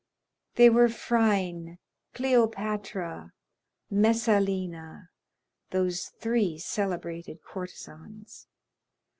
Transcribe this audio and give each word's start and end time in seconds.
They 0.55 0.67
were 0.67 0.89
Phryne, 0.89 1.77
Cleopatra, 2.15 3.33
Messalina, 3.91 5.11
those 5.69 6.07
three 6.07 6.57
celebrated 6.57 7.43
courtesans. 7.43 8.47